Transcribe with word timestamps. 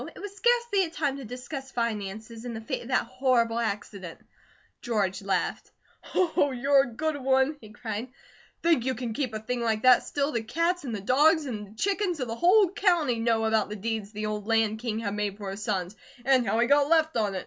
It 0.15 0.19
was 0.21 0.35
scarcely 0.35 0.83
a 0.83 0.89
time 0.89 1.17
to 1.17 1.25
discuss 1.25 1.69
finances, 1.69 2.43
in 2.43 2.55
the 2.55 2.61
face 2.61 2.81
of 2.81 2.87
that 2.87 3.05
horrible 3.05 3.59
accident." 3.59 4.19
George 4.81 5.21
laughed. 5.21 5.69
"Oh, 6.15 6.49
you're 6.49 6.81
a 6.81 6.87
good 6.91 7.17
one!" 7.17 7.55
he 7.61 7.69
cried. 7.69 8.07
"Think 8.63 8.83
you 8.83 8.95
can 8.95 9.13
keep 9.13 9.31
a 9.31 9.39
thing 9.39 9.61
like 9.61 9.83
that 9.83 10.01
still? 10.01 10.31
The 10.31 10.41
cats, 10.41 10.85
and 10.85 10.95
the 10.95 11.01
dogs, 11.01 11.45
and 11.45 11.67
the 11.67 11.75
chickens 11.75 12.19
of 12.19 12.27
the 12.27 12.35
whole 12.35 12.71
county 12.71 13.19
know 13.19 13.45
about 13.45 13.69
the 13.69 13.75
deeds 13.75 14.11
the 14.11 14.25
old 14.25 14.47
Land 14.47 14.79
King 14.79 14.97
had 14.97 15.13
made 15.13 15.37
for 15.37 15.51
his 15.51 15.61
sons; 15.63 15.95
and 16.25 16.47
how 16.47 16.57
he 16.57 16.65
got 16.65 16.89
left 16.89 17.15
on 17.15 17.35
it. 17.35 17.39